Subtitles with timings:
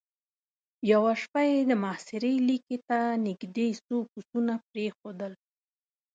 [0.91, 5.33] يوه شپه يې د محاصرې ليکې ته نېزدې څو پسونه پرېښودل.